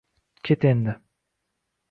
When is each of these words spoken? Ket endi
Ket 0.45 0.61
endi 0.69 0.93